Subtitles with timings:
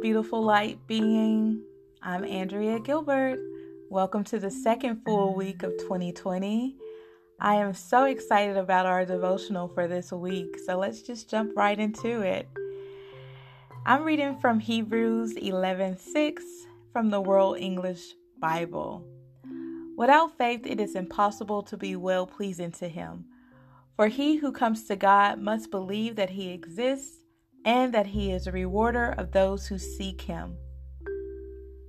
[0.00, 1.60] beautiful light being.
[2.02, 3.40] I'm Andrea Gilbert.
[3.90, 6.76] Welcome to the second full week of 2020.
[7.40, 11.76] I am so excited about our devotional for this week, so let's just jump right
[11.76, 12.48] into it.
[13.84, 16.44] I'm reading from Hebrews 11:6
[16.92, 19.04] from the World English Bible.
[19.96, 23.24] Without faith, it is impossible to be well pleasing to Him.
[23.96, 27.24] For he who comes to God must believe that He exists
[27.68, 30.56] and that He is a rewarder of those who seek Him.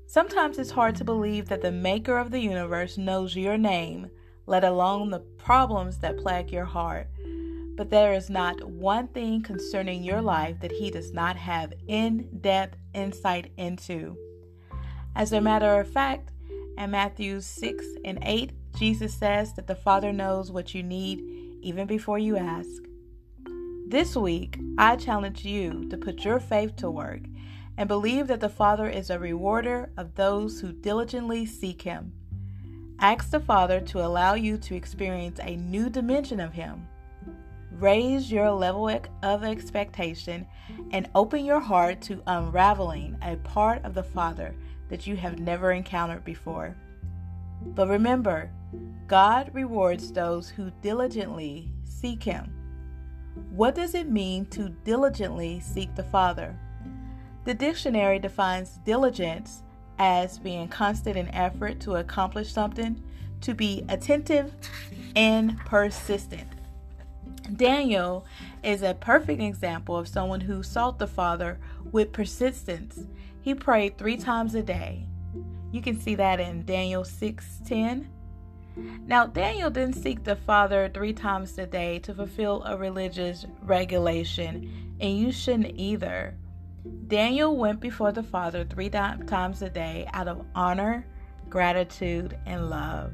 [0.08, 4.10] Sometimes it's hard to believe that the Maker of the universe knows your name,
[4.46, 7.08] let alone the problems that plague your heart.
[7.78, 12.28] But there is not one thing concerning your life that He does not have in
[12.42, 14.18] depth insight into.
[15.16, 16.34] As a matter of fact,
[16.78, 21.24] in Matthew 6 and 8, Jesus says that the Father knows what you need
[21.62, 22.89] even before you ask.
[23.90, 27.22] This week, I challenge you to put your faith to work
[27.76, 32.14] and believe that the Father is a rewarder of those who diligently seek Him.
[33.00, 36.88] Ask the Father to allow you to experience a new dimension of Him.
[37.72, 38.88] Raise your level
[39.24, 40.46] of expectation
[40.92, 44.54] and open your heart to unraveling a part of the Father
[44.90, 46.76] that you have never encountered before.
[47.66, 48.52] But remember,
[49.08, 52.54] God rewards those who diligently seek Him.
[53.52, 56.58] What does it mean to diligently seek the Father?
[57.46, 59.64] The dictionary defines diligence
[59.98, 63.04] as being constant in effort to accomplish something,
[63.42, 64.54] to be attentive
[65.16, 66.48] and persistent.
[67.56, 68.26] Daniel
[68.64, 71.60] is a perfect example of someone who sought the Father
[71.92, 73.06] with persistence.
[73.42, 75.08] He prayed three times a day.
[75.72, 78.08] You can see that in Daniel 6:10
[79.06, 84.96] now, Daniel didn't seek the Father three times a day to fulfill a religious regulation,
[85.00, 86.36] and you shouldn't either.
[87.08, 91.06] Daniel went before the Father three times a day out of honor,
[91.50, 93.14] gratitude, and love.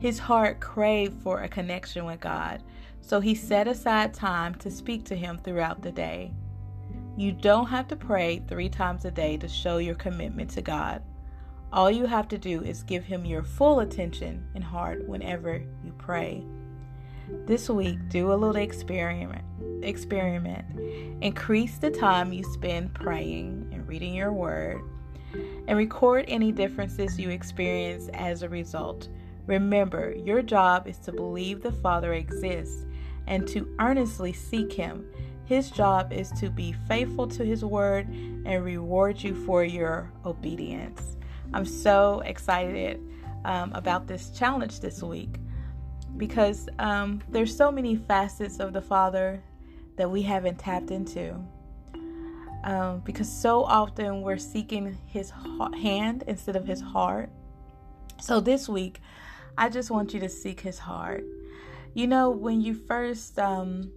[0.00, 2.62] His heart craved for a connection with God,
[3.00, 6.32] so he set aside time to speak to Him throughout the day.
[7.16, 11.02] You don't have to pray three times a day to show your commitment to God.
[11.72, 15.92] All you have to do is give Him your full attention and heart whenever you
[15.98, 16.42] pray.
[17.46, 19.44] This week, do a little experiment.
[19.84, 20.64] Experiment.
[21.22, 24.80] Increase the time you spend praying and reading your word,
[25.68, 29.08] and record any differences you experience as a result.
[29.46, 32.84] Remember, your job is to believe the Father exists
[33.28, 35.06] and to earnestly seek Him.
[35.44, 41.16] His job is to be faithful to His word and reward you for your obedience.
[41.52, 43.00] I'm so excited
[43.44, 45.36] um, about this challenge this week
[46.16, 49.42] because um, there's so many facets of the Father
[49.96, 51.36] that we haven't tapped into.
[52.62, 55.32] Um, because so often we're seeking His
[55.80, 57.30] hand instead of His heart.
[58.20, 59.00] So this week,
[59.56, 61.24] I just want you to seek His heart.
[61.94, 63.90] You know, when you first um,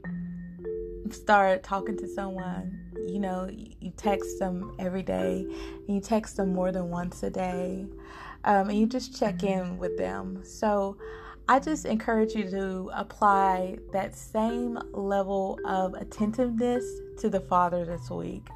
[1.12, 5.46] start talking to someone, you know, you text them every day,
[5.88, 7.86] and you text them more than once a day,
[8.44, 9.72] um, and you just check mm-hmm.
[9.72, 10.42] in with them.
[10.44, 10.98] So,
[11.48, 16.86] I just encourage you to apply that same level of attentiveness
[17.20, 18.48] to the Father this week.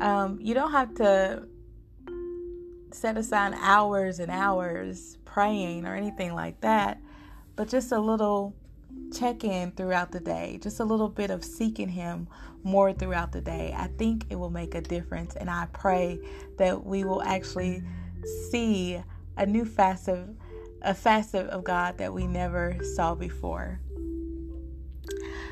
[0.00, 1.48] Um, you don't have to
[2.92, 7.00] set aside hours and hours praying or anything like that,
[7.56, 8.54] but just a little
[9.16, 12.28] check in throughout the day, just a little bit of seeking Him
[12.62, 13.74] more throughout the day.
[13.76, 16.18] I think it will make a difference, and I pray
[16.58, 17.82] that we will actually
[18.50, 19.00] see
[19.36, 20.28] a new facet,
[20.82, 23.80] a facet of God that we never saw before.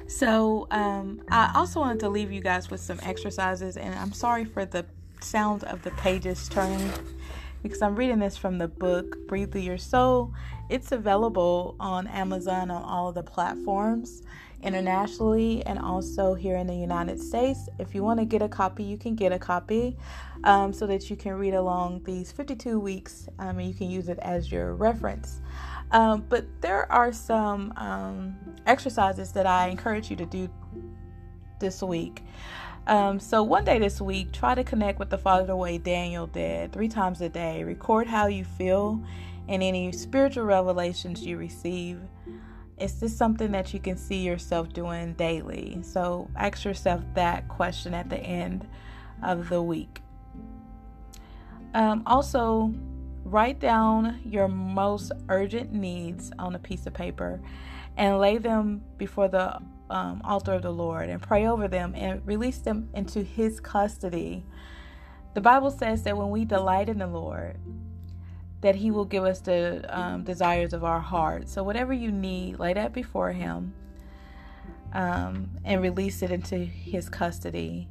[0.06, 4.44] So, um, I also wanted to leave you guys with some exercises, and I'm sorry
[4.44, 4.84] for the
[5.21, 6.93] sound of the pages turning
[7.64, 10.34] because I'm reading this from the book Breathe Through Your Soul.
[10.69, 14.22] It's available on Amazon on all of the platforms
[14.62, 17.70] internationally and also here in the United States.
[17.78, 19.96] If you want to get a copy, you can get a copy
[20.44, 24.11] um, so that you can read along these 52 weeks um, and you can use
[24.11, 25.40] it as your reference.
[25.90, 30.50] Um, but there are some um, exercises that I encourage you to do
[31.61, 32.22] this week.
[32.86, 36.26] Um, so one day this week, try to connect with the Father the way Daniel
[36.26, 37.64] did, three times a day.
[37.64, 39.02] Record how you feel
[39.48, 42.00] and any spiritual revelations you receive.
[42.78, 45.78] Is this something that you can see yourself doing daily?
[45.82, 48.66] So ask yourself that question at the end
[49.22, 50.00] of the week.
[51.72, 52.72] Um, also,
[53.25, 57.40] write down your most urgent needs on a piece of paper
[57.96, 59.58] and lay them before the
[59.90, 64.44] um, altar of the Lord and pray over them and release them into His custody.
[65.34, 67.58] The Bible says that when we delight in the Lord,
[68.60, 71.48] that He will give us the um, desires of our heart.
[71.48, 73.75] So, whatever you need, lay that before Him
[74.92, 77.88] um, and release it into His custody.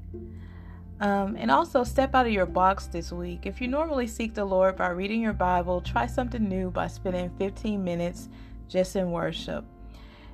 [0.99, 3.45] Um, and also step out of your box this week.
[3.45, 7.29] If you normally seek the Lord by reading your Bible, try something new by spending
[7.37, 8.29] 15 minutes
[8.69, 9.65] just in worship.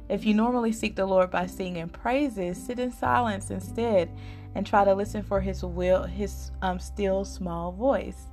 [0.10, 4.10] If you normally seek the Lord by singing praises, sit in silence instead
[4.56, 8.26] and try to listen for his will, his um, still small voice.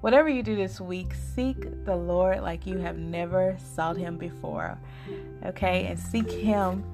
[0.00, 4.76] Whatever you do this week, seek the Lord like you have never sought him before.
[5.46, 5.86] Okay?
[5.86, 6.84] And seek him,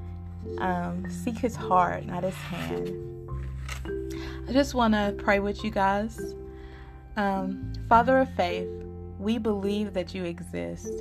[0.59, 2.91] um, seek his heart, not his hand.
[4.49, 6.35] I just want to pray with you guys.
[7.17, 8.69] Um, Father of faith,
[9.19, 10.93] we believe that you exist.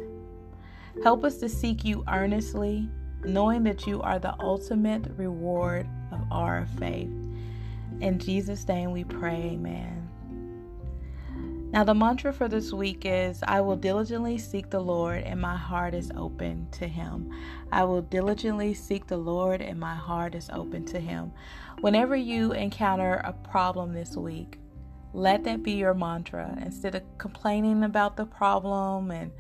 [1.03, 2.89] Help us to seek you earnestly,
[3.23, 7.09] knowing that you are the ultimate reward of our faith.
[8.01, 10.09] In Jesus' name we pray, amen.
[11.71, 15.55] Now, the mantra for this week is I will diligently seek the Lord, and my
[15.55, 17.31] heart is open to Him.
[17.71, 21.31] I will diligently seek the Lord, and my heart is open to Him.
[21.81, 24.57] Whenever you encounter a problem this week,
[25.13, 26.57] let that be your mantra.
[26.65, 29.31] Instead of complaining about the problem and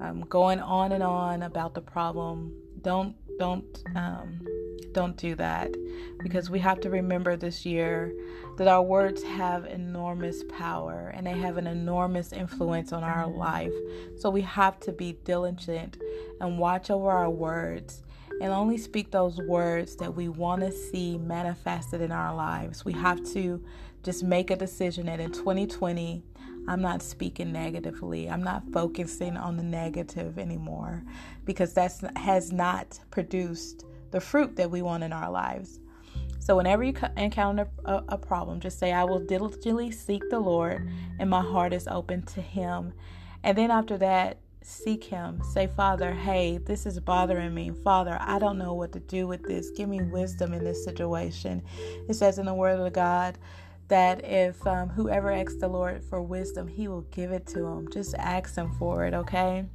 [0.00, 2.52] um, going on and on about the problem,
[2.82, 4.46] don't don't um,
[4.92, 5.74] don't do that
[6.22, 8.12] because we have to remember this year
[8.56, 13.72] that our words have enormous power and they have an enormous influence on our life.
[14.18, 15.98] So we have to be diligent
[16.40, 18.02] and watch over our words
[18.40, 22.84] and only speak those words that we want to see manifested in our lives.
[22.84, 23.62] We have to
[24.02, 26.22] just make a decision that in 2020,
[26.68, 28.28] I'm not speaking negatively.
[28.28, 31.02] I'm not focusing on the negative anymore
[31.44, 35.80] because that has not produced the fruit that we want in our lives.
[36.38, 40.90] So, whenever you encounter a, a, problem, just say, I will diligently seek the Lord,
[41.18, 42.94] and my heart is open to Him.
[43.44, 45.42] And then after that, seek Him.
[45.52, 47.70] Say, Father, hey, this is bothering me.
[47.84, 49.70] Father, I don't know what to do with this.
[49.70, 51.62] Give me wisdom in this situation.
[52.08, 53.38] It says in the Word of God
[53.90, 57.88] that if um, whoever asks the Lord for wisdom, He will give it to him.
[57.92, 59.66] Just ask Him for it, okay?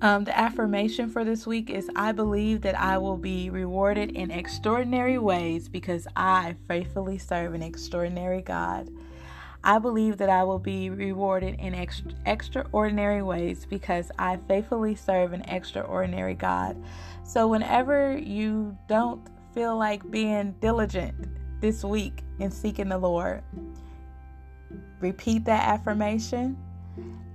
[0.00, 4.30] Um, the affirmation for this week is I believe that I will be rewarded in
[4.30, 8.90] extraordinary ways because I faithfully serve an extraordinary God.
[9.62, 15.32] I believe that I will be rewarded in ex- extraordinary ways because I faithfully serve
[15.32, 16.76] an extraordinary God.
[17.22, 21.14] So, whenever you don't feel like being diligent
[21.60, 23.42] this week in seeking the Lord,
[25.00, 26.56] repeat that affirmation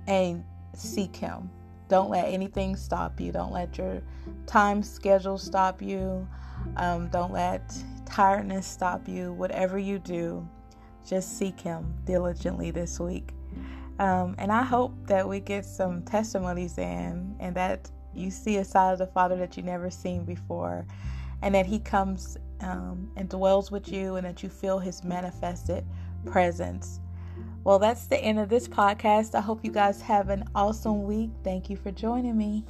[0.06, 0.44] and
[0.74, 1.50] seek Him.
[1.88, 3.32] Don't let anything stop you.
[3.32, 4.02] Don't let your
[4.46, 6.28] time schedule stop you.
[6.76, 7.74] Um, don't let
[8.06, 9.32] tiredness stop you.
[9.32, 10.48] Whatever you do,
[11.06, 13.32] just seek Him diligently this week.
[13.98, 18.64] Um, and I hope that we get some testimonies in and that you see a
[18.64, 20.86] side of the Father that you never seen before,
[21.42, 25.84] and that He comes um, and dwells with you, and that you feel His manifested
[26.26, 27.00] presence.
[27.62, 29.34] Well, that's the end of this podcast.
[29.34, 31.30] I hope you guys have an awesome week.
[31.44, 32.64] Thank you for joining me.